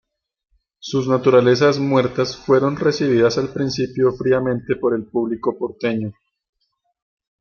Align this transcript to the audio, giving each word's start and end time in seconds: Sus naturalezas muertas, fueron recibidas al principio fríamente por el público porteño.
Sus 0.79 1.07
naturalezas 1.07 1.77
muertas, 1.77 2.35
fueron 2.35 2.75
recibidas 2.75 3.37
al 3.37 3.53
principio 3.53 4.11
fríamente 4.13 4.75
por 4.75 4.95
el 4.95 5.03
público 5.05 5.55
porteño. 5.55 6.11